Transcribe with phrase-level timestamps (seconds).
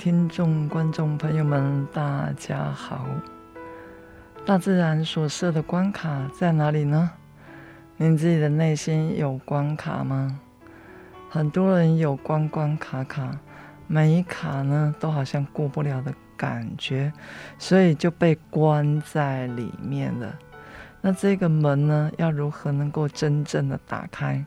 [0.00, 3.04] 听众、观众朋友们，大家好。
[4.46, 7.10] 大自然所设的关卡在哪里呢？
[7.98, 10.40] 您自己的内心有关卡吗？
[11.28, 13.30] 很多人有关关卡卡，
[13.86, 17.12] 每一卡呢都好像过不了的感觉，
[17.58, 20.34] 所以就被关在里面了。
[21.02, 24.42] 那这个门呢，要如何能够真正的打开？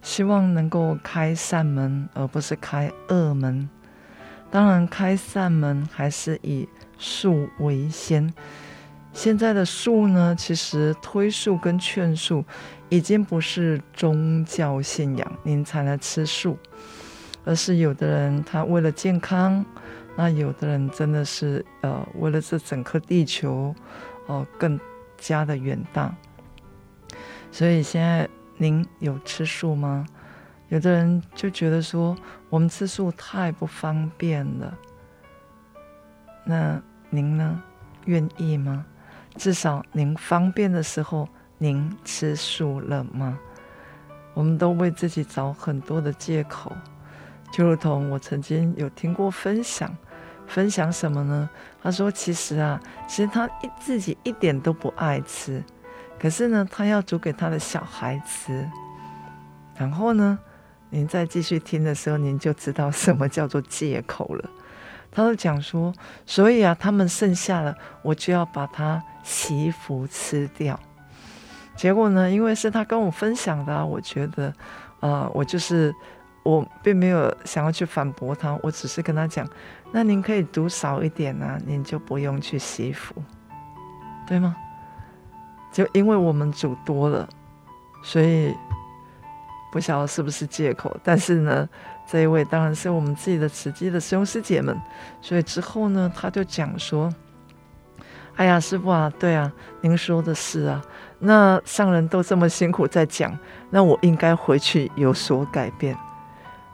[0.00, 3.68] 希望能够开善门，而不是开恶门。
[4.50, 8.32] 当然，开善门还是以恕为先。
[9.12, 12.44] 现在的恕呢，其实推恕跟劝恕。
[12.92, 16.58] 已经不是宗教信仰，您才来吃素，
[17.44, 19.64] 而是有的人他为了健康，
[20.16, 23.72] 那有的人真的是呃为了这整颗地球，
[24.26, 24.76] 哦、呃、更
[25.16, 26.12] 加的远大。
[27.52, 30.04] 所以现在您有吃素吗？
[30.70, 32.16] 有的人就觉得说
[32.48, 34.74] 我们吃素太不方便了，
[36.44, 37.62] 那您呢？
[38.06, 38.84] 愿意吗？
[39.36, 41.28] 至少您方便的时候。
[41.62, 43.38] 您吃素了吗？
[44.32, 46.72] 我们都为自己找很多的借口，
[47.52, 49.94] 就如同我曾经有听过分享，
[50.46, 51.50] 分享什么呢？
[51.82, 55.62] 他说：“其实啊，其实他一自己一点都不爱吃，
[56.18, 58.66] 可是呢，他要煮给他的小孩吃。
[59.76, 60.38] 然后呢，
[60.90, 64.50] 您再继续听的时候，您就知道什么叫做借口了。
[65.10, 65.92] 他就讲说，
[66.24, 70.78] 所以啊，他们剩下了，我就要把它惜福吃掉。”
[71.76, 72.30] 结果呢？
[72.30, 74.48] 因为是他跟我分享的，我觉得，
[75.00, 75.94] 啊、呃，我就是
[76.42, 79.48] 我并没有想要去反驳他，我只是跟他讲，
[79.90, 83.14] 那您可以读少一点呢、啊，您就不用去惜福，
[84.26, 84.54] 对吗？
[85.72, 87.26] 就因为我们煮多了，
[88.02, 88.54] 所以
[89.72, 90.96] 不晓得是不是借口。
[91.02, 91.68] 但是呢，
[92.08, 94.76] 这一位当然是我们自己的慈济的师兄师姐们，
[95.20, 97.12] 所以之后呢，他就讲说。
[98.36, 100.82] 哎呀，师父啊，对啊，您说的是啊。
[101.18, 103.38] 那上人都这么辛苦在讲，
[103.68, 105.94] 那我应该回去有所改变。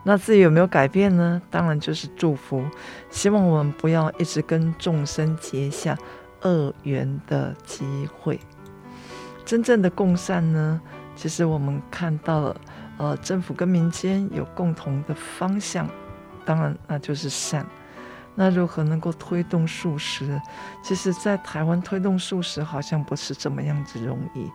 [0.04, 1.42] 那自己有没有改变呢？
[1.50, 2.64] 当然就是祝福，
[3.10, 5.98] 希望我们不要一直跟众生结下
[6.42, 8.38] 恶缘的机会。
[9.44, 10.80] 真正的共善呢，
[11.16, 12.56] 其实我们看到了，
[12.98, 15.88] 呃，政府跟民间有共同的方向，
[16.44, 17.66] 当然那就是善。
[18.38, 20.38] 那如何能够推动素食？
[20.82, 24.50] 其实，在台湾推动素食好像不是这么样子容易。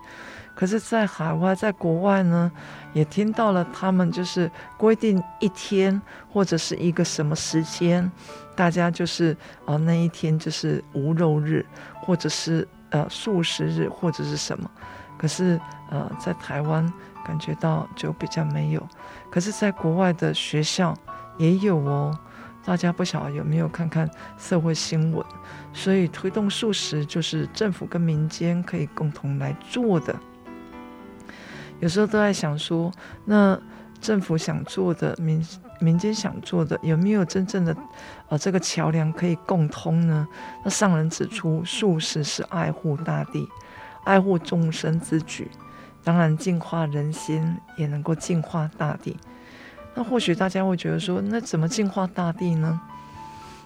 [0.53, 2.51] 可是，在海外，在国外呢，
[2.93, 5.99] 也听到了他们就是规定一天
[6.31, 8.11] 或者是一个什么时间，
[8.55, 9.33] 大家就是
[9.65, 11.65] 啊、呃、那一天就是无肉日，
[12.01, 14.69] 或者是呃素食日，或者是什么。
[15.17, 15.59] 可是
[15.89, 16.91] 呃，在台湾
[17.25, 18.87] 感觉到就比较没有。
[19.29, 20.97] 可是，在国外的学校
[21.37, 22.17] 也有哦。
[22.63, 25.25] 大家不晓得有没有看看社会新闻？
[25.73, 30.15] 所以推动素食就是政府跟民间可以共同来做的。
[31.79, 32.91] 有时候都在想说，
[33.25, 33.59] 那
[33.99, 35.43] 政府想做的，民
[35.79, 37.75] 民间想做的，有没有真正的
[38.29, 40.27] 呃这个桥梁可以共通呢？
[40.63, 43.49] 那上人指出，素食是爱护大地、
[44.03, 45.49] 爱护众生之举，
[46.03, 49.17] 当然净化人心，也能够净化大地。
[49.93, 52.79] 那或许大家会觉得说，那怎么净化大地呢？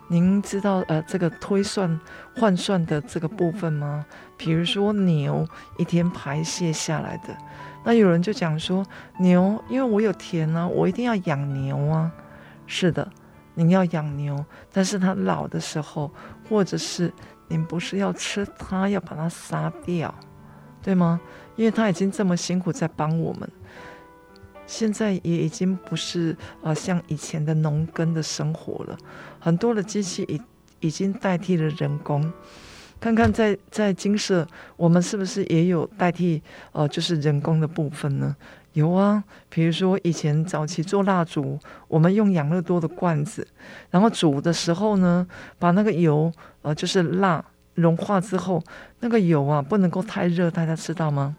[0.08, 2.00] 您知道呃这个推算
[2.36, 4.06] 换算的这个部分吗？
[4.38, 5.48] 比如说牛
[5.78, 7.36] 一天排泄下来的，
[7.84, 8.86] 那有人就讲说
[9.20, 12.12] 牛，因为我有田、啊，我一定要养牛啊。
[12.68, 13.08] 是的，
[13.56, 16.12] 您要养牛，但是它老的时候，
[16.50, 17.12] 或者是
[17.48, 20.14] 您不是要吃它，要把它杀掉，
[20.84, 21.20] 对吗？
[21.56, 23.50] 因为他已经这么辛苦在帮我们。
[24.68, 28.98] 现在也已经不是、呃，像以前的农耕的生活了，
[29.40, 32.32] 很多的机器已已经代替了人工。
[33.00, 36.42] 看看在在金舍，我们是不是也有代替
[36.72, 38.36] 呃，就是人工的部分呢？
[38.74, 43.48] 有啊，比如说以前早期做蜡烛，我们用养乐多的罐子，
[43.92, 45.28] 然后煮的时候呢，
[45.60, 46.32] 把那个油
[46.64, 48.64] 呃，就是蜡融化之后，
[49.02, 51.36] 那个油啊不能够太热，大家知道吗？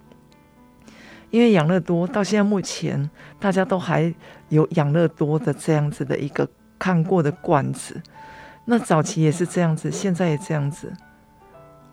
[1.31, 4.14] 因为养乐多到现在目前大家都还
[4.49, 8.00] 有养乐多的这样子的一个看过的罐子，
[8.64, 10.93] 那早期也是这样子，现在也这样子。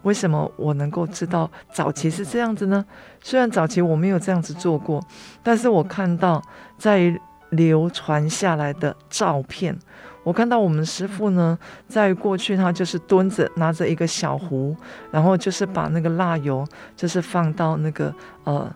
[0.03, 2.85] 为什么我能够知道早期是这样子呢？
[3.21, 5.01] 虽然早期我没有这样子做过，
[5.41, 6.41] 但是我看到
[6.77, 7.18] 在
[7.51, 9.77] 流传下来的照片，
[10.24, 11.57] 我看到我们师傅呢，
[11.88, 14.75] 在过去他就是蹲着拿着一个小壶，
[15.09, 18.13] 然后就是把那个蜡油就是放到那个
[18.44, 18.69] 呃，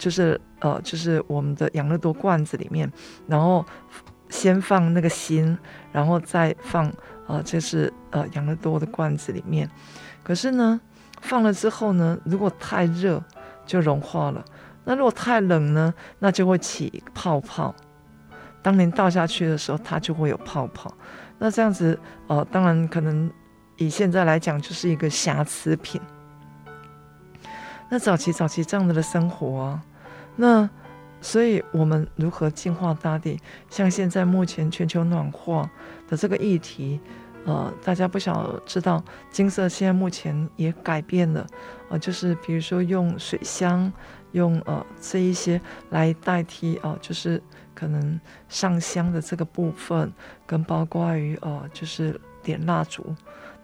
[0.00, 2.90] 就是呃就是我们的养乐多罐子里面，
[3.26, 3.64] 然后
[4.30, 5.56] 先放那个心，
[5.92, 6.90] 然后再放
[7.26, 9.68] 呃就是呃养乐多的罐子里面。
[10.22, 10.80] 可是呢，
[11.20, 13.22] 放了之后呢，如果太热
[13.66, 14.42] 就融化了；
[14.84, 17.74] 那如果太冷呢，那就会起泡泡。
[18.62, 20.90] 当您倒下去的时候，它就会有泡泡。
[21.38, 23.30] 那这样子，呃，当然可能
[23.76, 26.00] 以现在来讲，就是一个瑕疵品。
[27.88, 29.80] 那早期早期这样子的生活，
[30.36, 30.68] 那
[31.20, 33.38] 所以我们如何净化大地？
[33.68, 35.70] 像现在目前全球暖化
[36.08, 37.00] 的这个议题。
[37.46, 41.46] 呃，大家不晓知道，金色现在目前也改变了，
[41.88, 43.90] 呃，就是比如说用水香，
[44.32, 47.42] 用呃这一些来代替哦、呃，就是
[47.74, 50.12] 可能上香的这个部分，
[50.46, 53.02] 跟包括于呃，就是点蜡烛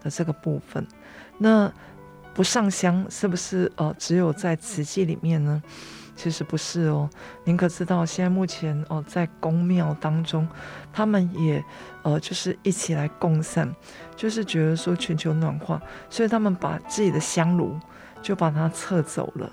[0.01, 0.83] 的这个部分。
[1.37, 1.71] 那
[2.33, 5.61] 不上香是不是呃只有在瓷器里面呢？
[6.17, 7.07] 其实不是哦，
[7.45, 10.45] 您可知道现在目前哦，在宫庙当中，
[10.91, 11.63] 他们也
[12.01, 13.73] 呃，就是一起来供圣，
[14.15, 15.79] 就是觉得说全球暖化，
[16.09, 17.79] 所以他们把自己的香炉
[18.21, 19.49] 就把它撤走了。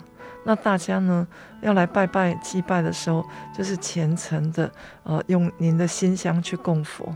[0.47, 1.27] 那大家呢
[1.61, 3.25] 要来拜拜祭拜的时候，
[3.57, 4.73] 就是虔诚的
[5.03, 7.15] 呃，用您的心香去供佛，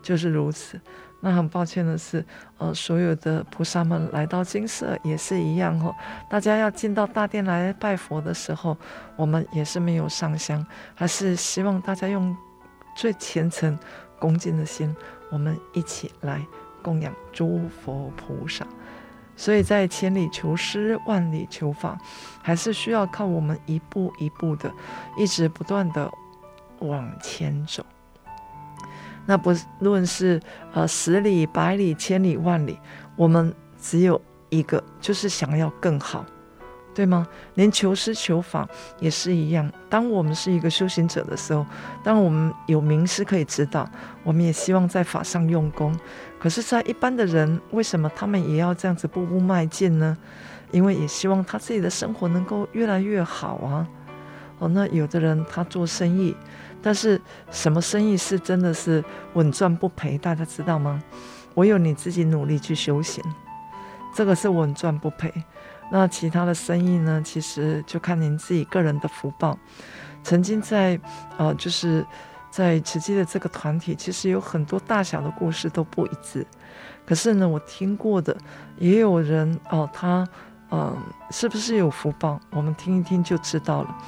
[0.00, 0.80] 就是如此。
[1.20, 2.24] 那很抱歉的是，
[2.58, 5.94] 呃，所有的菩萨们来到金色也是一样哦。
[6.30, 8.76] 大家要进到大殿来拜佛的时候，
[9.16, 10.64] 我们也是没有上香，
[10.94, 12.34] 还是希望大家用
[12.96, 13.78] 最虔诚、
[14.18, 14.96] 恭敬的心，
[15.30, 16.44] 我们一起来
[16.82, 18.66] 供养诸佛菩萨。
[19.36, 21.98] 所以在千里求师，万里求法，
[22.42, 24.70] 还是需要靠我们一步一步的，
[25.16, 26.10] 一直不断的
[26.80, 27.84] 往前走。
[29.26, 30.40] 那不论是
[30.72, 32.78] 呃十里、百里、千里、万里，
[33.16, 36.24] 我们只有一个，就是想要更好，
[36.94, 37.26] 对吗？
[37.54, 38.68] 连求师求法
[38.98, 39.70] 也是一样。
[39.88, 41.64] 当我们是一个修行者的时候，
[42.02, 43.88] 当我们有名师可以指导，
[44.24, 45.96] 我们也希望在法上用功。
[46.38, 50.16] 可是，在一般的人，为什么他们也要这样子步步迈进呢？
[50.72, 53.86] 因为也希望他自己的生活能够越来越好啊。
[54.60, 56.36] 哦，那有的人他做生意。
[56.80, 57.20] 但是
[57.50, 59.04] 什么生意是真的是
[59.34, 60.16] 稳赚不赔？
[60.16, 61.02] 大家知道吗？
[61.56, 63.22] 唯有你自己努力去修行，
[64.14, 65.30] 这个是稳赚不赔。
[65.90, 67.20] 那其他的生意呢？
[67.24, 69.58] 其实就看您自己个人的福报。
[70.22, 70.98] 曾经在
[71.36, 72.06] 呃，就是
[72.50, 76.46] 在慈济的这个团体，其实有很多大小的故事都不一致。
[77.04, 78.36] 可是呢，我听过的
[78.78, 80.26] 也有人哦，他
[80.70, 80.96] 嗯、
[81.32, 82.40] 是不是有福报？
[82.50, 83.98] 我们听一听就知道了。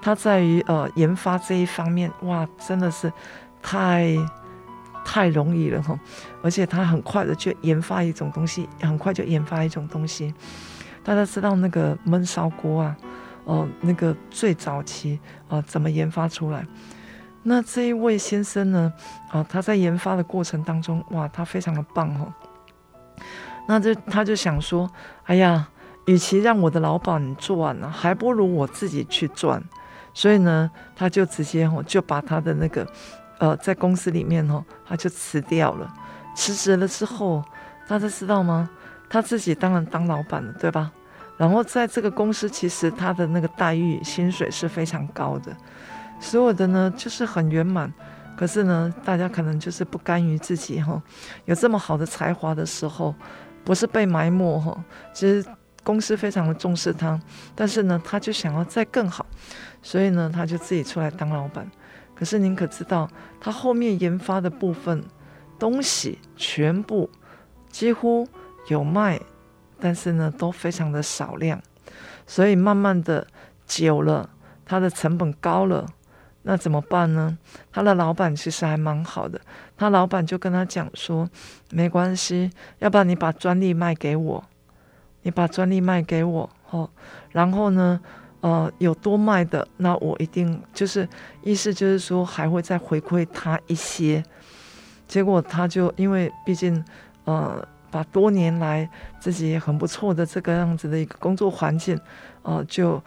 [0.00, 3.12] 他在于呃研发这一方面，哇，真的是
[3.60, 4.16] 太
[5.04, 5.98] 太容易了哈！
[6.42, 10.32] 而且他很快的就研发一种东西，很快就研发一种东西。
[11.02, 12.96] 大家知道那个焖烧锅啊，
[13.44, 16.66] 哦、那个最早期啊、怎么研发出来？
[17.42, 18.92] 那这一位先生呢，
[19.30, 22.32] 啊、他在研发的过程当中，哇，他非常的棒哦。
[23.66, 24.90] 那就他就想说，
[25.24, 25.68] 哎呀，
[26.06, 29.62] 与其让我的老板赚呢，还不如我自己去赚。
[30.14, 32.86] 所以呢，他就直接吼就把他的那个，
[33.38, 35.92] 呃，在公司里面吼，他就辞掉了。
[36.34, 37.44] 辞职了之后，
[37.86, 38.68] 大家知道吗？
[39.08, 40.92] 他自己当然当老板了，对吧？
[41.36, 45.56] 然后在这个公司，其实他的那个待遇、薪水是非常高的，
[46.20, 47.92] 所有的呢就是很圆满。
[48.36, 51.00] 可是呢，大家可能就是不甘于自己哈
[51.44, 53.14] 有这么好的才华的时候，
[53.64, 54.76] 不是被埋没哈。
[55.12, 55.44] 其实
[55.82, 57.18] 公司非常的重视他，
[57.54, 59.24] 但是呢，他就想要再更好。
[59.82, 61.70] 所以呢，他就自己出来当老板。
[62.14, 63.08] 可是您可知道，
[63.40, 65.04] 他后面研发的部分
[65.58, 67.08] 东西全部
[67.70, 68.26] 几乎
[68.68, 69.20] 有卖，
[69.78, 71.62] 但是呢都非常的少量。
[72.26, 73.26] 所以慢慢的
[73.66, 74.28] 久了，
[74.64, 75.86] 他的成本高了，
[76.42, 77.38] 那怎么办呢？
[77.72, 79.40] 他的老板其实还蛮好的，
[79.76, 81.28] 他老板就跟他讲说，
[81.70, 84.44] 没关系，要不然你把专利卖给我，
[85.22, 86.90] 你把专利卖给我，哦，
[87.30, 88.00] 然后呢，
[88.40, 91.08] 呃，有多卖的，那我一定就是
[91.42, 94.22] 意思就是说还会再回馈他一些。
[95.06, 96.84] 结果他就因为毕竟，
[97.24, 101.98] 呃，把多年来自己也很不错的这个样子的一个工作环境，
[102.42, 103.02] 呃，就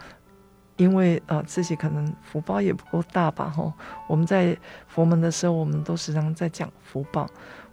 [0.76, 3.72] 因为呃自己可能福报也不够大吧，哈。
[4.08, 4.56] 我们在
[4.88, 7.26] 佛门的时候，我们都时常在讲福报，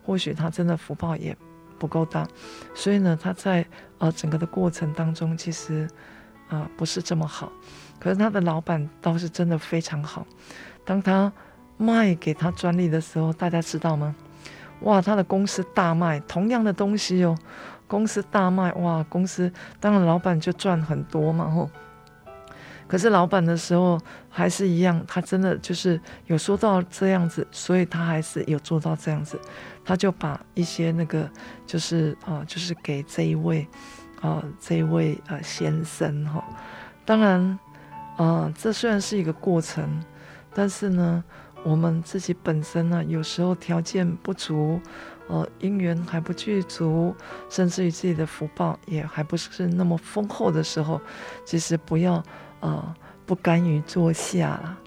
[0.06, 1.36] 或许他真的福报也
[1.80, 2.28] 不够大，
[2.76, 3.66] 所以呢，他在
[3.98, 5.90] 呃整个的过程当中，其实
[6.50, 7.52] 啊、不是这么好。
[8.00, 10.26] 可是他的老板倒是真的非常好，
[10.84, 11.32] 当他。
[11.82, 14.14] 卖给他专利的时候，大家知道吗？
[14.82, 17.38] 哇，他的公司大卖，同样的东西哦，
[17.88, 21.70] 公司大卖，哇，公司当然老板就赚很多嘛吼。
[22.86, 29.40] 可是老板的时候还是一样，他真的就是有说到这样子，所以他还是有做到这样子，
[29.86, 31.30] 他就把一些那个
[31.66, 33.66] 就是啊、就是给这一位、
[34.22, 36.44] 呃，这位呃先生哈。
[37.06, 37.60] 当然
[38.18, 40.04] 啊、这虽然是一个过程，
[40.54, 41.24] 但是呢。
[41.62, 44.80] 我们自己本身呢，有时候条件不足，
[45.28, 47.14] 呃，因缘还不具足，
[47.50, 51.02] 甚至于自己的福报也还不是那么丰厚的时候，
[51.44, 52.24] 其实不要
[52.62, 52.96] 呃
[53.26, 54.80] 不甘于坐下了，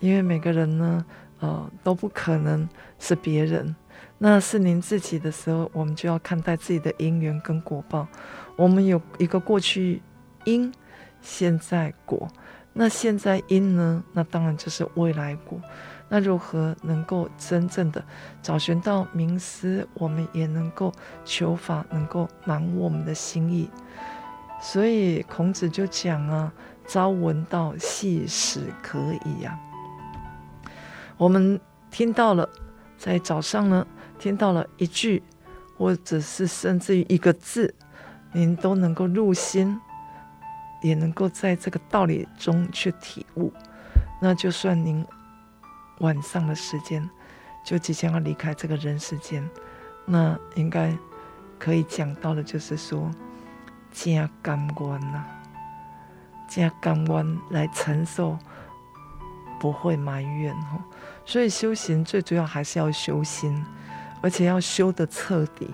[0.00, 1.04] 因为每个人呢，
[1.38, 2.68] 呃都不可能
[2.98, 3.76] 是别人，
[4.18, 8.08] 那是您自己的时候，我们就要看待自己的因缘跟果报。
[8.58, 10.02] 我们有一个过去
[10.44, 10.72] 因，
[11.22, 12.28] 现在果，
[12.72, 15.60] 那现在因呢，那当然就是未来果。
[16.08, 18.04] 那如何能够真正的
[18.42, 20.92] 找寻到明师，我们也能够
[21.24, 23.70] 求法，能够满我们的心意。
[24.60, 26.52] 所以孔子就讲啊
[26.84, 29.56] ：“朝闻道，夕死可矣呀。”
[31.16, 31.60] 我们
[31.92, 32.48] 听到了，
[32.96, 33.86] 在早上呢，
[34.18, 35.22] 听到了一句，
[35.76, 37.72] 或者是甚至于一个字，
[38.32, 39.80] 您都能够入心，
[40.80, 43.52] 也能够在这个道理中去体悟。
[44.20, 45.06] 那就算您。
[46.00, 47.10] 晚上的时间，
[47.64, 49.44] 就即将要离开这个人世间，
[50.04, 50.96] 那应该
[51.58, 53.10] 可以讲到的，就是说，
[53.90, 55.24] 加感官呐，
[56.48, 58.38] 加感官来承受，
[59.58, 60.78] 不会埋怨哦。
[61.26, 63.66] 所以修行最主要还是要修心，
[64.22, 65.68] 而且要修得彻底，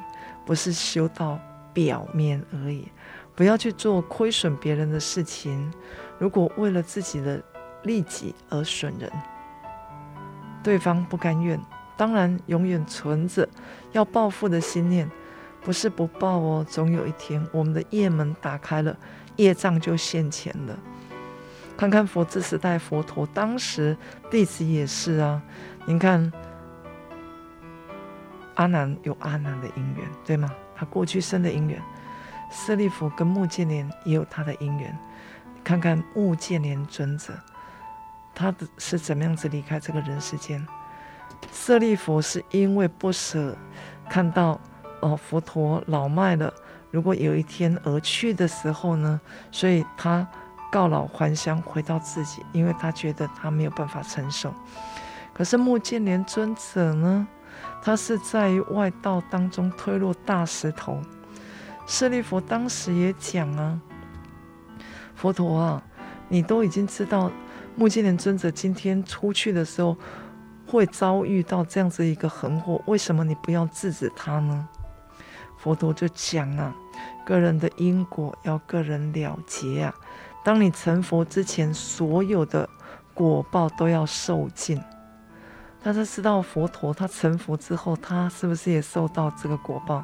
[0.46, 1.38] 不是修到
[1.75, 2.88] 表面而已。
[3.37, 5.71] 不要去做亏损别人的事情，
[6.19, 7.43] 如果为了自己的
[7.83, 9.11] 利己而损人。
[10.62, 11.61] 对方不甘愿，
[11.97, 13.47] 当然永远存着
[13.93, 15.11] 要报复的心念，
[15.62, 16.64] 不是不报哦。
[16.66, 18.97] 总有一天，我们的业门打开了，
[19.37, 20.78] 业障就现前了。
[21.76, 23.97] 看看佛治时代佛陀，当时
[24.31, 25.43] 弟子也是啊。
[25.87, 26.33] 您看，
[28.54, 30.49] 阿难有阿难的因缘，对吗？
[30.85, 31.81] 过去生的因缘。
[32.50, 34.97] 舍利弗跟目犍连也有他的因缘。
[35.64, 37.33] 看看目犍连尊者。
[38.35, 40.67] 他的是怎么样子离开这个人世间？
[41.53, 43.57] 舍利弗是因为不舍
[44.09, 44.61] 看到
[45.00, 46.53] 哦佛陀老迈了，
[46.91, 49.21] 如果有一天而去的时候呢，
[49.53, 50.26] 所以他
[50.73, 54.53] 告老还乡回到自己，因为他觉得他没有办法承受。
[55.33, 57.26] 可是目犍连尊者呢，
[57.85, 60.99] 他是在于外道当中推落大石头。
[61.87, 63.79] 舍利弗当时也讲啊，
[65.14, 65.83] 佛陀啊，
[66.31, 67.31] 你都已经知道。
[67.76, 69.95] 目犍连尊者今天出去的时候，
[70.67, 74.67] 会遭遇到这样子一个横祸，为什么你不要制止他呢？
[75.59, 76.75] 佛陀就讲啊，
[77.26, 79.95] 个人的因果要个人了结啊。
[80.43, 82.67] 当你成佛之前，所有的
[83.12, 84.81] 果报都要受尽。
[85.85, 90.03] 大家知道佛陀他成佛之后，他是不是也受到这个果报？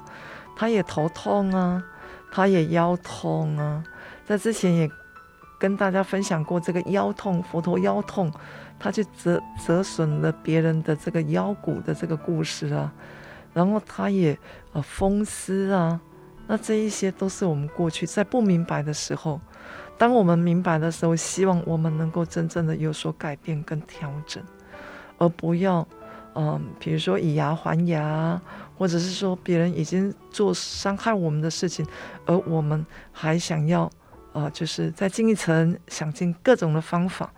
[0.54, 1.82] 他也头痛啊，
[2.30, 3.82] 他也腰痛啊，
[4.26, 4.90] 在之前也。
[5.58, 8.32] 跟大家分享过这个腰痛，佛陀腰痛，
[8.78, 12.90] 他去折折损了别人的这个腰骨的这个故事啊，
[13.52, 14.38] 然后他也
[14.72, 16.00] 呃风湿啊，
[16.46, 19.38] 那这一些都是我们过去在不明白的时候，
[19.98, 24.42] 当我们明白的时候，希望我们能够真正的有所改变跟调整，
[25.20, 25.86] 而不要
[26.34, 28.42] 嗯、比如说以牙还牙，
[28.76, 31.86] 或者是说别人已经做伤害我们的事情，
[32.26, 33.88] 而我们还想要。
[34.32, 37.32] 呃，就是再进一层，想尽各种的方法，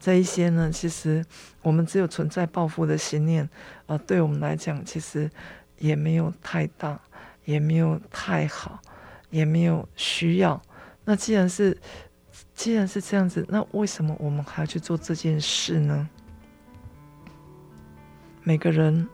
[0.00, 1.22] 这一些呢，其实
[1.60, 3.46] 我们只有存在报复的心念，
[3.84, 5.30] 呃，对我们来讲，其实
[5.76, 6.98] 也没有太大，
[7.44, 8.80] 也没有太好，
[9.28, 10.58] 也没有需要。
[11.04, 11.76] 那既然是，
[12.54, 16.08] 既然是这样子，那为什么我们还要去做这件事呢？
[18.48, 19.06] 每个人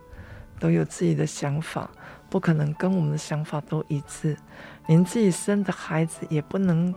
[0.60, 1.90] 都有自己的想法，
[2.30, 4.36] 不可能跟我们的想法都一致。
[4.86, 6.94] 您自己生的孩子也不能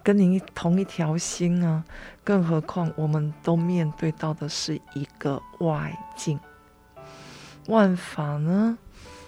[0.00, 1.82] 跟您同一条心啊，
[2.22, 6.38] 更何况我们都面对到的是一个外境。
[7.66, 8.78] 万法呢，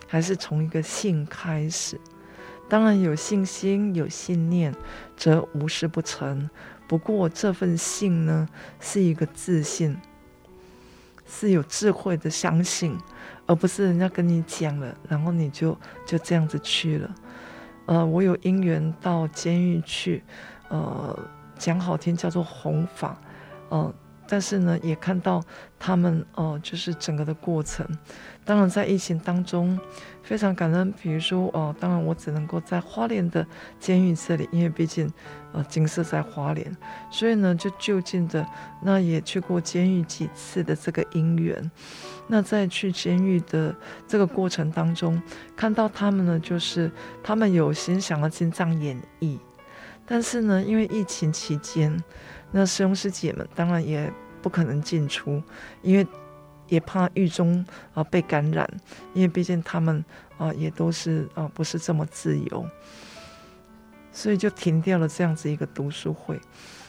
[0.07, 2.01] 还是从一个信开始。
[2.69, 4.73] 当然有信心、有信念，
[5.17, 6.49] 则无事不成。
[6.87, 9.97] 不过这份信呢，是一个自信，
[11.26, 12.99] 是有智慧的相信，
[13.47, 15.76] 而不是人家跟你讲了，然后你就
[16.07, 17.14] 就这样子去了。
[17.87, 20.23] 呃，我有因缘到监狱去，
[20.69, 21.19] 呃，
[21.59, 23.21] 讲好听叫做弘法，
[23.69, 23.95] 呃，
[24.26, 25.43] 但是呢，也看到
[25.78, 27.87] 他们、呃，就是整个的过程。
[28.47, 29.81] 当然，在疫情当中，
[30.23, 30.93] 非常感恩。
[31.01, 33.47] 比如说，哦、当然我只能够在花莲的
[33.81, 35.11] 监狱这里，因为毕竟，
[35.53, 36.77] 呃，精舍在花莲，
[37.11, 38.47] 所以呢，就就近的
[38.83, 41.71] 那也去过监狱几次的这个因缘。
[42.27, 43.75] 那在去监狱的
[44.07, 45.21] 这个过程当中，
[45.57, 46.91] 看到他们呢，就是
[47.23, 49.39] 他们有心想要进藏演绎，
[50.05, 51.99] 但是呢，因为疫情期间，
[52.51, 55.43] 那师兄师姐们当然也不可能进出，
[55.81, 56.07] 因为。
[56.75, 57.64] 也怕狱中
[57.95, 58.69] 啊被感染，
[59.14, 60.04] 因为毕竟他们
[60.37, 62.66] 啊也都是啊不是这么自由，
[64.12, 66.38] 所以就停掉了这样子一个读书会。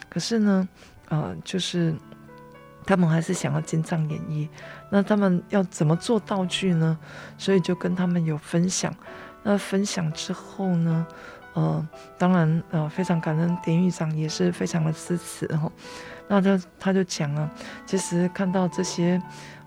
[0.08, 0.68] 可是呢，
[1.08, 1.94] 啊就是
[2.84, 4.48] 他们还是想要进藏演绎，
[4.90, 6.98] 那他们要怎么做道具呢？
[7.38, 8.92] 所以就跟他们有分享。
[9.44, 11.06] 那分享之后呢，
[11.54, 11.88] 呃，
[12.18, 15.70] 当然呃非常感恩典狱长也是非常的支持哈。
[16.28, 17.48] 那他他就讲啊，
[17.86, 19.22] 其实看到这些。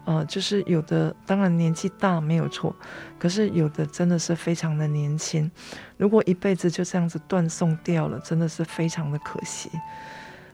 [0.10, 2.76] 呃，就是有的，当然年纪大没有错，
[3.20, 5.52] 可是有的真的是非常的年轻。
[5.98, 9.70] 如果一辈子就这样子断送掉了，真的是非常的可惜。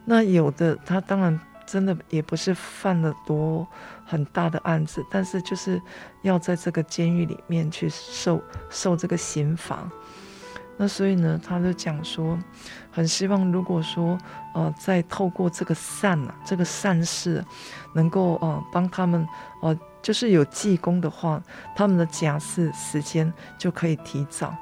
[0.03, 3.65] 那有的他当然真的也不是犯了多
[4.05, 5.81] 很大的案子，但是就是
[6.21, 9.89] 要在这个监狱里面去受受这个刑罚。
[10.77, 12.37] 那所以呢，他就讲说，
[12.91, 14.17] 很希望如果说，
[14.53, 17.41] 呃，再透过这个善啊，这个善事，
[17.93, 19.25] 能够呃帮他们，
[19.61, 21.41] 呃，就是有济公的话，
[21.77, 24.53] 他们的假释时间就可以提早。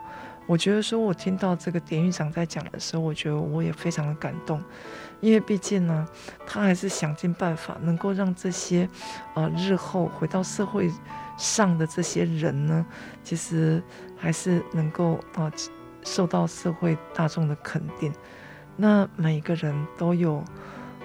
[0.46, 4.62] 我觉得说，我听到这个典狱长在讲的时候，我觉得我也非常的感动，
[5.20, 6.08] 因为毕竟呢，
[6.46, 8.88] 他还是想尽办法能够让这些，
[9.34, 10.92] 呃，日后回到社会
[11.38, 12.86] 上的这些人呢，
[13.24, 13.82] 其实
[14.16, 15.46] 还是能够啊。
[15.46, 15.52] 呃
[16.04, 18.12] 受到社会大众的肯定，
[18.76, 20.44] 那每个人都有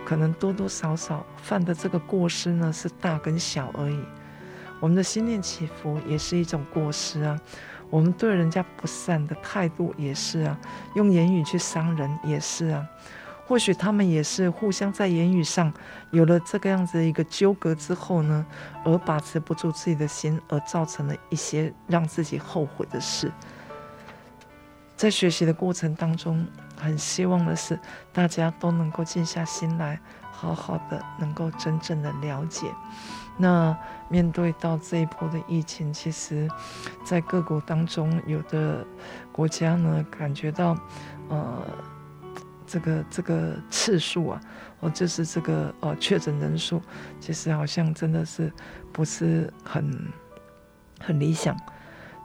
[0.05, 4.01] 可能多多少少犯的这个过失呢，是大跟小而已。
[4.81, 7.39] 我们的心念起伏也是一种过失啊，
[7.91, 10.59] 我们对人家不善的态度也是啊，
[10.95, 12.87] 用言语去伤人也是啊。
[13.45, 15.73] 或许他们也是互相在言语上
[16.11, 18.45] 有了这个样子的一个纠葛之后呢，
[18.85, 23.33] 而把持不住自己的心，而造成了一些让自己后悔的事。
[24.99, 26.45] 在学习的过程当中，
[26.77, 27.79] 很希望的是
[28.13, 30.01] 大家都能够静下心来，
[30.33, 32.67] 好好的能够真正的了解。
[33.37, 33.75] 那
[34.09, 36.51] 面对到这一波的疫情，其实，
[37.05, 38.85] 在各国当中，有的
[39.31, 40.77] 国家呢感觉到，
[41.29, 41.63] 呃，
[42.67, 44.41] 这个这个次数啊，
[44.81, 46.83] 哦，就是这个呃确诊人数，
[47.21, 48.53] 其实好像真的是
[48.93, 50.13] 不是很
[50.99, 51.57] 很理想。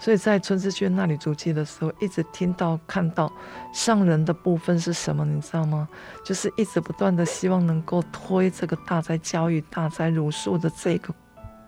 [0.03, 3.31] 所以在春之娟那里足迹的时候，一直听到看到
[3.73, 5.87] 上人的部分是什么，你知道吗？
[6.25, 11.13] 就是一直不断的希望能够推这个大灾教育、大灾儒术的这个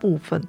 [0.02, 0.46] 部分。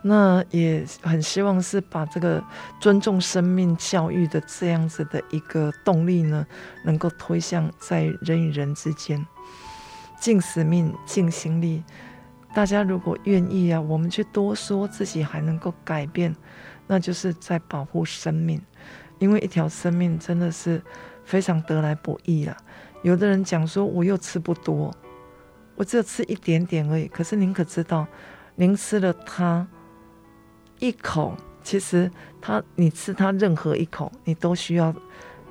[0.00, 2.42] 那也很希望是把这个
[2.80, 6.46] 尊重生命教育的这样子的一个动力呢，
[6.86, 9.26] 能够推向在人与人之间
[10.18, 11.84] 尽使命、尽心力。
[12.56, 16.34] 大家如果愿意啊，我们去多说自己还能够改变，
[16.86, 18.58] 那就是在保护生命，
[19.18, 20.82] 因为一条生命真的是
[21.22, 22.56] 非常得来不易了。
[23.02, 24.90] 有的人讲说，我又吃不多，
[25.74, 27.06] 我只有吃一点点而已。
[27.08, 28.06] 可是您可知道，
[28.54, 29.68] 您吃了它
[30.78, 34.94] 一口，其实它你吃它任何一口，你都需要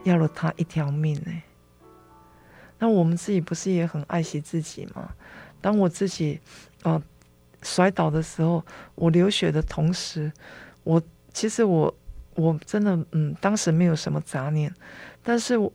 [0.06, 1.32] 要了它一条命呢。
[2.80, 5.12] 那我们自己不是也很爱惜自己吗？
[5.62, 6.41] 当我自己。
[6.86, 7.02] 呃，
[7.63, 10.32] 摔倒的时候，我流血的同时，
[10.84, 11.02] 我
[11.34, 11.91] 其实我
[12.36, 14.71] 我真的嗯，当时没有什么杂念，
[15.24, 15.74] 但是我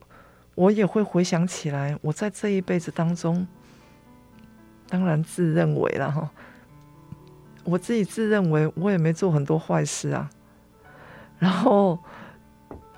[0.55, 3.45] 我也会回想起来，我在这一辈子当中，
[4.87, 6.31] 当然自认为了哈，
[7.65, 10.29] 我自己自认为我也没做很多坏事啊，
[11.39, 11.99] 然后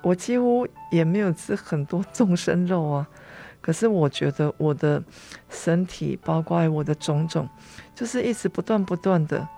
[0.02, 3.08] 我几乎也没有吃很多众生肉啊。
[3.64, 5.02] 可是我觉得我的
[5.48, 7.48] 身体，包括我的种种，
[7.94, 9.48] 就是一直不断不断的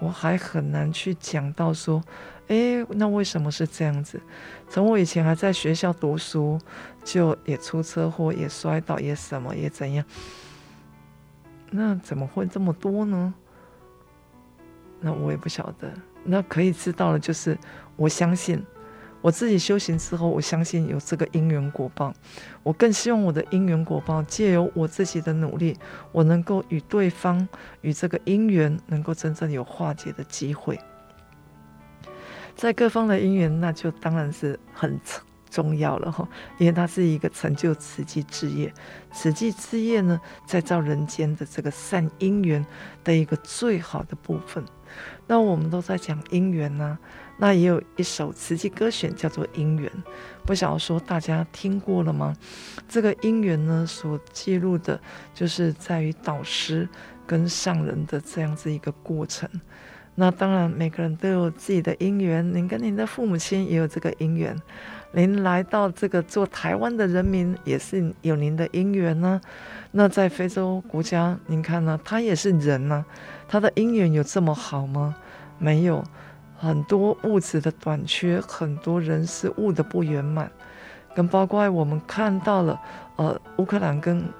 [0.00, 2.02] 我还很难去讲到说，
[2.48, 4.20] 诶，那为什么是这样子？
[4.68, 6.58] 从我以前还在学校读书，
[7.04, 10.04] 就也出车祸，也摔倒，也什么，也怎样？
[11.70, 13.32] 那怎么会这么多呢？
[14.98, 15.88] 那我也不晓得。
[16.24, 17.56] 那可以知道的，就是
[17.94, 18.60] 我相信。
[19.22, 22.12] 我自己修行之后，我相信有这个因缘果报。
[22.62, 25.78] 我更希望我的因缘果报借由我自己的努力，
[26.10, 27.48] 我能够与对方
[27.80, 30.78] 与这个因缘能够真正有化解的机会。
[32.56, 35.00] 在各方的因缘，那就当然是很
[35.48, 38.72] 重要了哈，因为它是一个成就慈济之业。
[39.12, 42.64] 慈济之业呢，在造人间的这个善因缘
[43.04, 44.64] 的一个最好的部分。
[45.28, 46.98] 那我们都在讲因缘呢。
[47.38, 49.90] 那也有一首慈济歌选叫做《姻缘》，
[50.44, 52.34] 不晓得说大家听过了吗？
[52.88, 55.00] 这个姻缘呢，所记录的
[55.34, 56.88] 就是在于导师
[57.26, 59.48] 跟上人的这样子一个过程。
[60.14, 64.54] 那当然，每个人都有自己的因缘，您跟您的父母亲也有这个因缘，
[65.12, 69.40] 您来到这个做台湾的人民也是有您的因缘呢。
[69.92, 73.04] 那在非洲国家，您看呢，他也是人呢，
[73.48, 75.16] 他的姻缘有这么好吗？
[75.58, 76.04] 没有。
[76.62, 80.48] 很多物质的短缺，很多人事物的不圆满，
[81.12, 82.80] 跟包括我们看到了，
[83.16, 84.32] 呃，乌克兰跟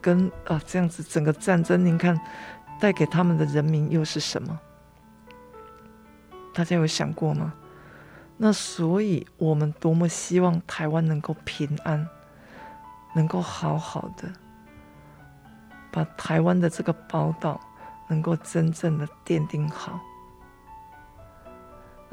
[0.00, 2.16] 跟呃这样子整个战争，您看
[2.78, 4.56] 带给他们的人民又是什么？
[6.54, 7.52] 大家有想过吗？
[8.36, 12.08] 那所以我们多么希望台湾能够平安，
[13.16, 14.32] 能够好好的
[15.90, 17.60] 把台湾的这个宝岛
[18.06, 19.98] 能够真正的奠定好。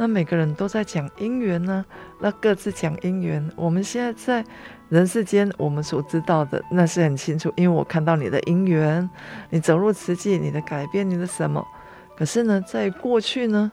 [0.04, 1.86] 那每个人都在讲因缘呢，
[2.20, 3.50] 那各自讲因缘。
[3.56, 4.46] 我们现在在
[4.90, 9.10] 人世间，我们所知道的那是很清楚，因为我看到你的因缘，
[9.50, 11.66] 你走入慈济，你的改变，你的什么。
[12.18, 13.72] 可是呢，在过去呢，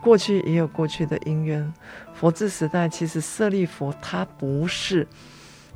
[0.00, 1.74] 过去也有过去的因缘。
[2.14, 5.04] 佛治时代，其实舍利佛他不是，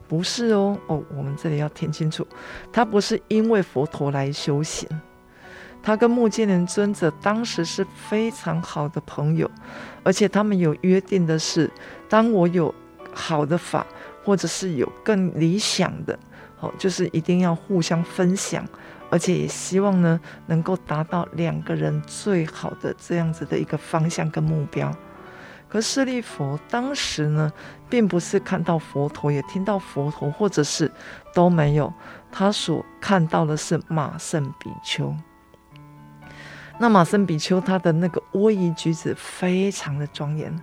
[0.06, 2.24] 不是哦哦，我们这里要听清楚，
[2.72, 4.88] 他不是因为佛陀来修行。
[5.86, 9.48] 他跟目犍连尊者当时是非常好的朋友，
[10.02, 11.70] 而且他们有约定的是，
[12.08, 12.74] 当我有
[13.14, 13.86] 好的法，
[14.24, 16.18] 或者是有更理想的，
[16.58, 18.66] 哦，就是一定要互相分享，
[19.10, 20.18] 而且也希望呢，
[20.48, 24.92] 能够达到两个人最好的这样子的一个方向跟目标。
[25.68, 27.52] 可舍利弗当时呢，
[27.88, 30.90] 并不是看到佛陀，也听到佛陀，或者是
[31.32, 31.92] 都没有，
[32.32, 35.14] 他所看到的是马胜比丘。
[36.78, 40.54] 那马森比丘他的那个威仪举止非常的庄严，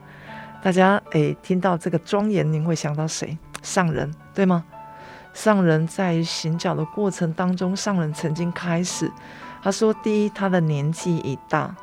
[0.62, 3.38] 大家诶听到这个庄严，您会想到谁？
[3.63, 4.63] 上人对吗？
[5.34, 9.12] 上人在行脚的过程当中，上人曾经开始，
[9.63, 11.76] 他说：第一，他的年纪已大，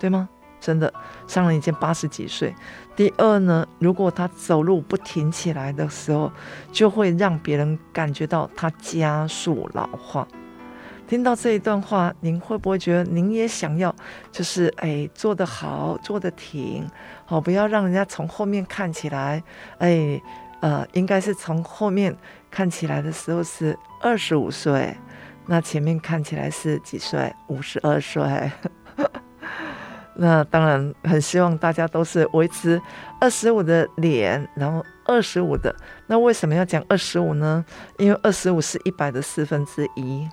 [0.00, 0.28] 对吗？
[0.58, 0.92] 真的，
[1.28, 2.52] 上人已经八十几岁。
[2.96, 6.32] 第二呢，如果他走路不挺起来的时候，
[6.72, 10.26] 就会让别人感觉到他加速老化。
[11.12, 13.94] 听到这一段话，您会不会觉得您也想要，
[14.30, 16.88] 就是哎，做得好，做得挺，
[17.26, 19.44] 好，不要让人家从后面看起来，
[19.76, 20.18] 哎，
[20.62, 22.16] 呃，应该是从后面
[22.50, 24.96] 看起来的时候是二十五岁，
[25.44, 27.30] 那前面看起来是几岁？
[27.48, 28.50] 五十二岁。
[30.16, 32.80] 那当然很希望大家都是维持
[33.20, 35.76] 二十五的脸，然后二十五的。
[36.06, 37.62] 那为什么要讲二十五呢？
[37.98, 40.26] 因为二十五是一百的四分之一。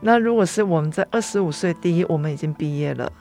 [0.00, 3.12] 那如果是我们在二十五岁，第一，我们已经毕业了，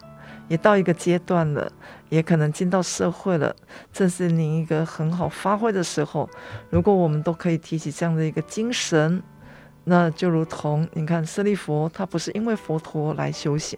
[0.47, 1.71] 也到一个阶段了，
[2.09, 3.55] 也可能进到社会了，
[3.91, 6.29] 正是你一个很好发挥的时候。
[6.69, 9.23] 如果我们都可以提起这样的一个精神，
[9.85, 13.77] 那就如同你看舍利弗，他不是因为佛陀来修行，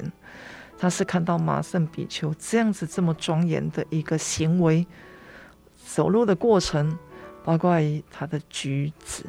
[0.77, 4.85] 他是看到马胜比丘这样子这么庄严的一个行为，
[5.77, 6.97] 走路的过程，
[7.45, 7.77] 包括
[8.11, 9.23] 他的举止。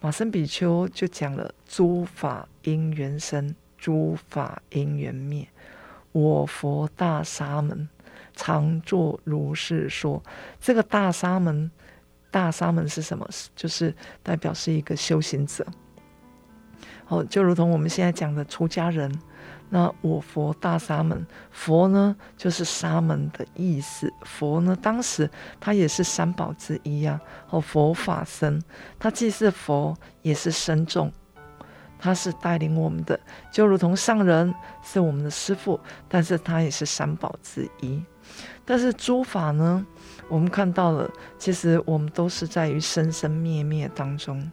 [0.00, 5.46] 马胜比丘就讲了：诸法因缘生，诸法因缘灭。
[6.12, 7.88] 我佛大沙门
[8.34, 10.22] 常作如是说。
[10.60, 11.70] 这个大沙门，
[12.30, 13.28] 大沙门是什么？
[13.54, 15.66] 就是代表是一个修行者。
[17.08, 19.10] 哦，就如同我们现在讲的出家人。
[19.68, 24.12] 那我佛大沙门，佛呢就是沙门的意思。
[24.22, 27.50] 佛呢，当时他也是三宝之一呀、啊。
[27.50, 28.62] 哦，佛法僧，
[28.98, 31.12] 他既是佛，也是僧众，
[31.98, 33.18] 他是带领我们的，
[33.50, 38.02] 就如同上人是我们的师父，但是他也是三宝之一。
[38.64, 39.84] 但是诸法呢，
[40.28, 44.50] 我们看到了，其实我们都是在于生生灭灭当中。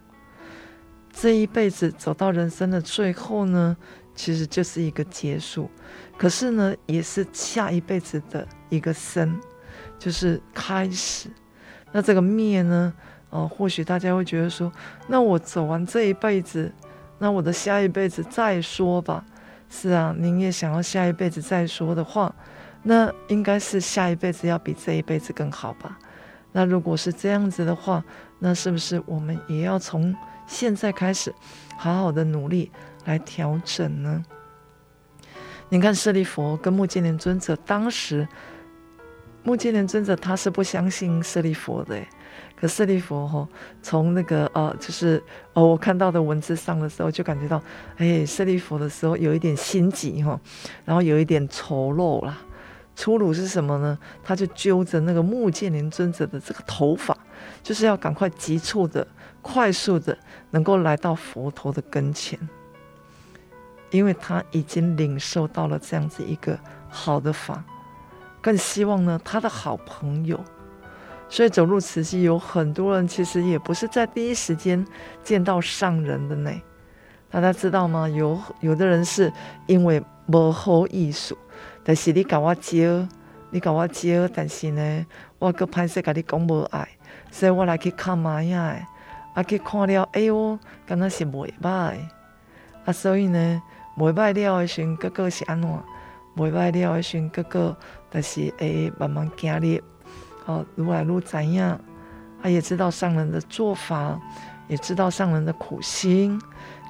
[1.12, 3.78] 这一辈子走到人生的最后呢，
[4.16, 5.70] 其实就是一个结束，
[6.18, 9.40] 可是呢，也是下一辈子的一个生，
[9.98, 11.30] 就是开始。
[11.92, 12.94] 那这个灭呢？
[13.30, 14.72] 哦、呃，或许大家会觉得说，
[15.08, 16.72] 那我走完这一辈子，
[17.18, 19.26] 那我的下一辈子再说吧。
[19.70, 22.34] 是啊，您也想要下一辈子再说的话，
[22.84, 25.98] 那应该是下一辈子要比这一辈子更好吧？
[26.52, 28.04] 那如果是这样子的话，
[28.38, 31.34] 那是不是我们也要从现在开始，
[31.76, 32.72] 好好的努力？
[33.06, 34.24] 来调整呢？
[35.70, 38.28] 你看舍利佛跟目犍连尊者，当时
[39.44, 42.00] 目犍连尊者他是不相信舍利佛的，
[42.56, 43.48] 可舍利佛哈，
[43.82, 45.22] 从那个呃，就是
[45.54, 47.62] 哦，我看到的文字上的时候，就感觉到，
[47.98, 50.40] 哎，舍利佛的时候有一点心急哈，
[50.86, 52.38] 然后有一点丑陋啦。
[52.96, 53.98] 粗鲁是什么呢？
[54.24, 57.18] 他就揪着那个目犍连尊者的这个头发，
[57.64, 59.08] 就是要赶快急促的、
[59.42, 60.16] 快速的，
[60.52, 62.38] 能够来到佛陀的跟前。
[63.94, 66.58] 因为他已经领受到了这样子一个
[66.90, 67.64] 好的法，
[68.42, 70.44] 更希望呢他的好朋友，
[71.30, 74.84] 所以走入慈济有很多人其实也不是在第一时间
[75.24, 76.52] 见到上人的呢。
[77.30, 78.10] 大家知道吗？
[78.10, 79.32] 有有的人是
[79.68, 81.38] 因为无好意思，
[81.84, 83.08] 但是你搞我接，
[83.52, 85.06] 你搞我接，但是呢，
[85.38, 86.88] 我搁歹势跟你讲无爱，
[87.30, 88.76] 所以我来去看妈呀，
[89.36, 91.96] 啊去看了，哎哟，敢那是袂歹，
[92.86, 93.62] 啊，所以呢。
[93.98, 95.70] 袂歹了的时阵，个个是安怎？
[96.36, 97.78] 袂歹了的时阵，个个
[98.10, 99.82] 就是会慢慢经历，
[100.46, 101.80] 哦，愈来愈知影，
[102.42, 104.20] 他也知道上人的做法，
[104.68, 106.42] 也知道上人的苦心，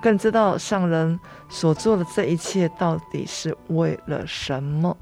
[0.02, 4.96] 更知道上人所做的这一切到底是为了什么。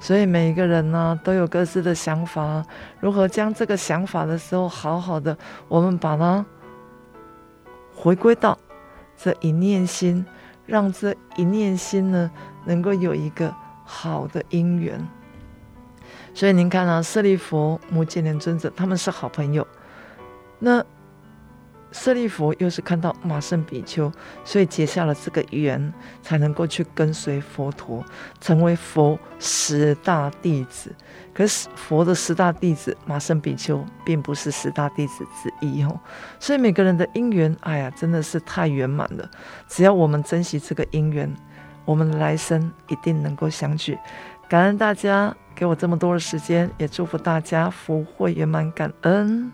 [0.00, 2.64] 所以每一个人呢，都有各自的想法，
[3.00, 5.36] 如何将这个想法的时候，好好的，
[5.68, 6.42] 我们把它
[7.94, 8.56] 回归到
[9.18, 10.24] 这一念心。
[10.70, 12.30] 让这一念心呢，
[12.64, 13.52] 能够有一个
[13.84, 15.04] 好的因缘。
[16.32, 19.66] 所以您看啊，舍利弗、目犍连尊者他们是好朋友。
[20.60, 20.84] 那
[21.90, 24.12] 舍利弗又是看到马胜比丘，
[24.44, 28.04] 所以结下了这个缘，才能够去跟随佛陀，
[28.40, 30.94] 成为佛十大弟子。
[31.32, 35.98] 可是佛的十大弟子马胜比丘并不是十大弟子之一哦。
[36.38, 39.30] 所以每个人的因缘，哎呀，真的是太圆满了。
[39.68, 41.32] 只要我们珍惜这个因缘，
[41.84, 43.98] 我们来生一定能够相聚。
[44.48, 49.52] 感恩大家给我这么多的时间，也祝福大家福慧圆满，感恩。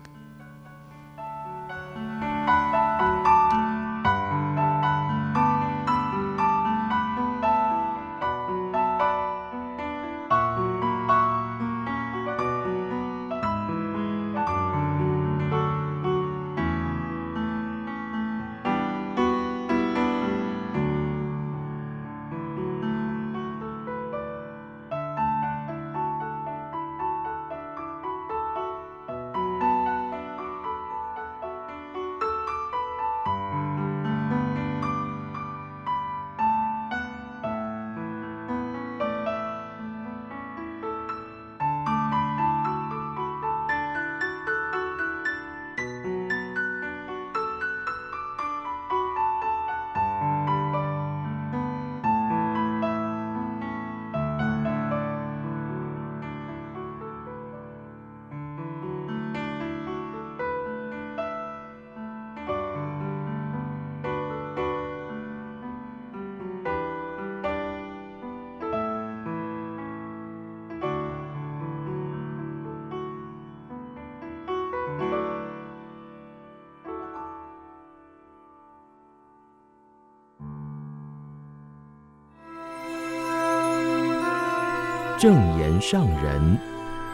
[85.19, 86.59] 正言上人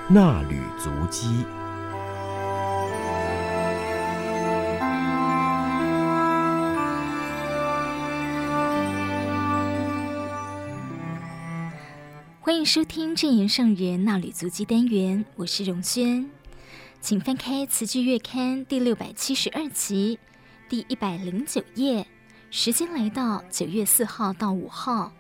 [0.09, 1.45] 那履足迹。
[12.41, 16.29] 欢迎收听正言上人那履足迹单元，我是荣轩，
[16.99, 20.19] 请翻开《词句月刊》第六百七十二期
[20.67, 22.05] 第一百零九页，
[22.51, 25.13] 时间来到九月四号到五号。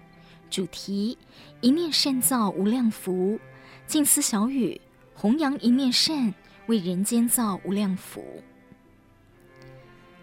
[0.53, 1.17] 主题：
[1.61, 3.39] 一念善造无量福，
[3.87, 4.79] 静思小语，
[5.15, 6.31] 弘扬一念善，
[6.67, 8.23] 为人间造无量福。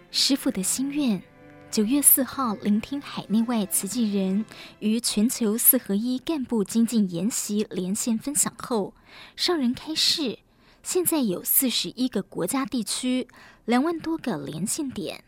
[0.09, 1.21] 师傅的心愿：
[1.69, 4.45] 九月四号聆听海内外慈济人
[4.79, 8.93] 于全球四合一干部精进研习连线分享后，
[9.35, 10.39] 上人开示：
[10.81, 13.27] 现在有四十一个国家地区，
[13.65, 15.25] 两万多个连线点，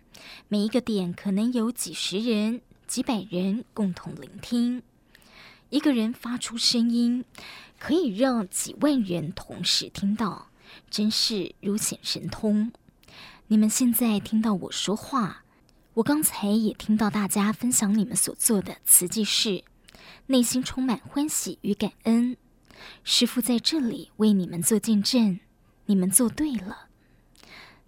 [0.48, 2.62] 每一个点可能有几十人。
[2.86, 4.84] 几百人共同聆听。
[5.74, 7.26] 一个人发出声音，
[7.80, 10.50] 可以让几万人同时听到，
[10.92, 12.72] 真是如显神通。
[13.48, 15.44] 你们现在听到我说话，
[15.96, 19.64] 我刚才也听到大家分享你们所做的慈济事，
[20.28, 22.38] 内心充满欢喜与感恩。
[23.04, 25.40] 师父在这里为你们做见证，
[25.88, 26.90] 你们做对了。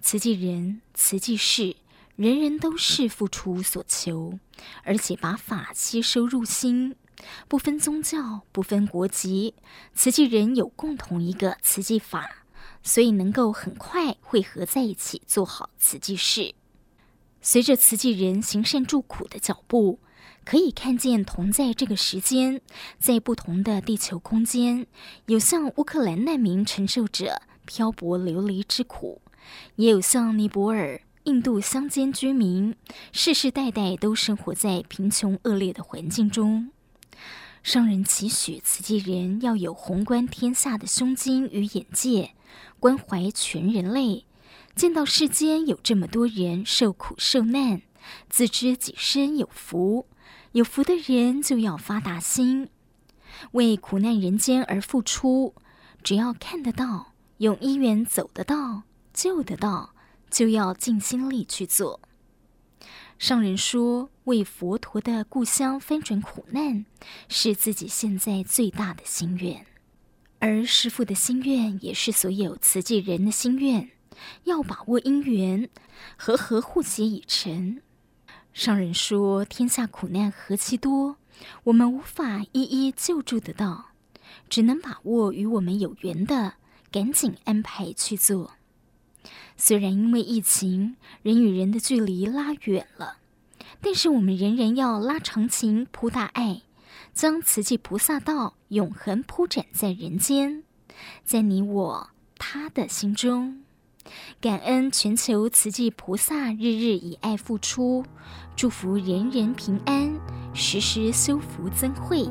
[0.02, 1.76] 慈济人、慈济事，
[2.16, 4.40] 人人都是付出所求，
[4.82, 6.96] 而且把法吸收入心，
[7.48, 9.54] 不分宗教，不分国籍，
[9.94, 12.44] 慈济人有共同一个慈济法。
[12.82, 16.54] 所以能够很快汇合在一起做好慈济事。
[17.42, 20.00] 随着慈济人行善助苦的脚步，
[20.44, 22.62] 可以看见同在这个时间，
[23.00, 24.86] 在不同的地球空间，
[25.26, 29.20] 有像乌克兰难民承受着漂泊流离之苦，
[29.78, 32.76] 也有像尼泊尔、印度乡间居民，
[33.12, 36.70] 世世代代都生活在贫穷恶劣的环境中。
[37.66, 42.36] 上人期许慈济人要有宏观天下的胸襟与眼界。
[42.80, 44.28] 关怀全人类，
[44.76, 47.82] 见到世间有这么多人受苦受难，
[48.30, 50.06] 自知己身有福，
[50.52, 52.70] 有福的人就要发大心，
[53.54, 55.56] 为苦难人间而付出。
[56.04, 59.96] 只要看得到，用因缘走得到，救得到，
[60.30, 62.00] 就要尽心力去做。
[63.18, 66.86] 上人说，为佛陀的故乡翻转苦难，
[67.30, 69.66] 是自己现在最大的心愿。
[70.40, 73.92] 而师父的心愿，也是所有慈济人的心愿，
[74.44, 75.70] 要把握因缘，
[76.18, 77.82] 和合互协以成。
[78.52, 81.18] 上人说，天下苦难何其多，
[81.66, 83.92] 我们无法一一救助得到，
[84.50, 86.54] 只能把握与我们有缘的，
[86.92, 88.54] 赶紧安排去做。
[89.56, 93.18] 虽然因为疫情，人与人的距离拉远了，
[93.82, 96.62] 但是我们仍然要拉长情，铺大爱。
[97.14, 100.64] 将慈济菩萨道永恒铺展在人间，
[101.24, 103.64] 在你我他的心中，
[104.42, 108.04] 感恩全球慈济菩萨日日以爱付出，
[108.58, 110.20] 祝福人人平安，
[110.54, 112.30] 时时修福增慧。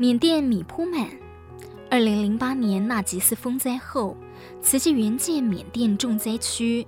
[0.00, 1.06] 缅甸米铺满。
[1.90, 4.16] 二零零八年纳吉斯风灾后，
[4.62, 6.86] 慈济援建缅甸重灾区，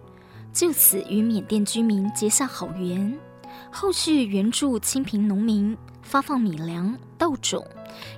[0.51, 3.14] 就此与缅甸居民结下好缘。
[3.70, 7.62] 后续援助清贫农民，发放米粮、稻种，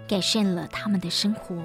[0.08, 1.56] 改善了他们的生活，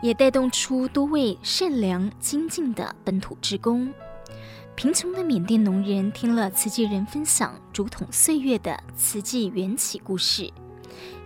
[0.00, 3.92] 也带动出多位善良精进的本土志工。
[4.74, 10.50] 贫穷的缅甸农人听了慈济人分享竹筒岁月的慈济缘起故事。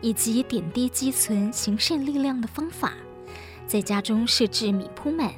[0.00, 2.92] 以及点滴积存行善力量的方法，
[3.66, 5.32] 在家中设置米铺满，